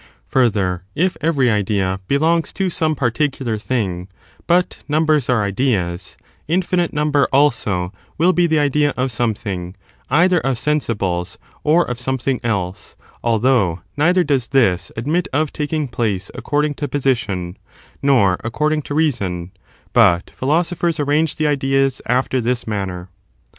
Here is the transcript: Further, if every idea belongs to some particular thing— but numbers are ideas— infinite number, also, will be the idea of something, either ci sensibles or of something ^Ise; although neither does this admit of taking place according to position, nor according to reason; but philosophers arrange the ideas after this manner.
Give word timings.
Further, 0.29 0.81
if 0.95 1.15
every 1.21 1.51
idea 1.51 1.99
belongs 2.07 2.51
to 2.53 2.71
some 2.71 2.95
particular 2.95 3.59
thing— 3.59 4.07
but 4.47 4.79
numbers 4.87 5.29
are 5.29 5.43
ideas— 5.43 6.17
infinite 6.47 6.91
number, 6.91 7.27
also, 7.31 7.93
will 8.17 8.33
be 8.33 8.47
the 8.47 8.57
idea 8.57 8.95
of 8.97 9.11
something, 9.11 9.75
either 10.09 10.39
ci 10.43 10.53
sensibles 10.55 11.37
or 11.63 11.85
of 11.85 11.99
something 11.99 12.39
^Ise; 12.39 12.95
although 13.23 13.81
neither 13.95 14.23
does 14.23 14.47
this 14.47 14.91
admit 14.97 15.27
of 15.31 15.53
taking 15.53 15.87
place 15.87 16.31
according 16.33 16.73
to 16.73 16.87
position, 16.87 17.55
nor 18.01 18.37
according 18.43 18.81
to 18.81 18.95
reason; 18.95 19.51
but 19.93 20.31
philosophers 20.31 20.99
arrange 20.99 21.35
the 21.35 21.45
ideas 21.45 22.01
after 22.07 22.41
this 22.41 22.65
manner. 22.65 23.09